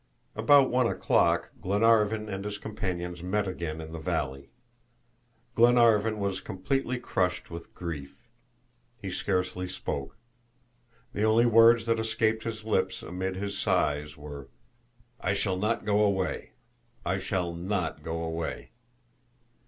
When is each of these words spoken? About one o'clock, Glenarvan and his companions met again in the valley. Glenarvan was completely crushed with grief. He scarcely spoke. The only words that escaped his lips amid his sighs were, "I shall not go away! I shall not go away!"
About 0.35 0.71
one 0.71 0.87
o'clock, 0.87 1.51
Glenarvan 1.61 2.27
and 2.27 2.43
his 2.43 2.57
companions 2.57 3.21
met 3.21 3.47
again 3.47 3.79
in 3.79 3.91
the 3.91 3.99
valley. 3.99 4.49
Glenarvan 5.53 6.17
was 6.17 6.41
completely 6.41 6.99
crushed 6.99 7.51
with 7.51 7.75
grief. 7.75 8.27
He 8.99 9.11
scarcely 9.11 9.67
spoke. 9.67 10.17
The 11.13 11.21
only 11.21 11.45
words 11.45 11.85
that 11.85 11.99
escaped 11.99 12.45
his 12.45 12.63
lips 12.63 13.03
amid 13.03 13.35
his 13.35 13.59
sighs 13.59 14.17
were, 14.17 14.49
"I 15.19 15.35
shall 15.35 15.55
not 15.55 15.85
go 15.85 15.99
away! 16.01 16.53
I 17.05 17.19
shall 17.19 17.53
not 17.53 18.01
go 18.01 18.23
away!" 18.23 18.71